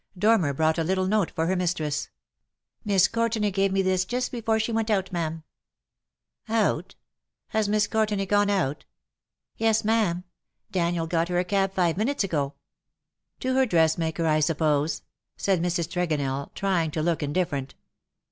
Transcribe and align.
Dormer 0.17 0.51
brought 0.51 0.79
a 0.79 0.83
little 0.83 1.05
note 1.05 1.29
for 1.29 1.45
her 1.45 1.55
mistress." 1.55 2.09
Miss 2.83 3.07
Courtenay 3.07 3.51
gave 3.51 3.71
me 3.71 3.83
this 3.83 4.03
just 4.03 4.31
before 4.31 4.59
she 4.59 4.71
went 4.71 4.89
out; 4.89 5.11
ma'am.^^ 5.11 5.43
*^ 6.55 6.57
Out! 6.57 6.95
Has 7.49 7.69
Miss 7.69 7.85
Courtenay 7.85 8.25
gone 8.25 8.49
out 8.49 8.79
T' 8.79 8.85
'^ 8.85 8.87
Yes, 9.57 9.85
ma'am; 9.85 10.23
Daniel 10.71 11.05
got 11.05 11.27
her 11.29 11.37
a 11.37 11.43
cab 11.43 11.71
five 11.75 11.97
minutes 11.97 12.23
ago." 12.23 12.55
^^ 13.37 13.39
To 13.41 13.53
her 13.53 13.67
dressmaker, 13.67 14.25
I 14.25 14.39
suppose/' 14.39 15.03
said 15.37 15.61
Mrs. 15.61 15.87
Tre 15.87 16.07
gonell, 16.07 16.51
trying 16.55 16.89
to 16.89 17.03
look 17.03 17.21
indifferent. 17.21 17.75